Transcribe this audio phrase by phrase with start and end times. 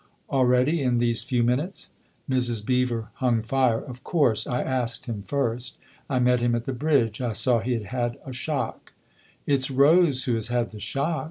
[0.31, 1.89] "Already in these few minutes?"
[2.27, 2.65] Mrs.
[2.65, 5.77] Beever hung fire." Of course I asked him first.
[6.09, 8.93] I met him at the bridge I saw he had had a shock.""
[9.45, 11.19] It's Rose who has had the shock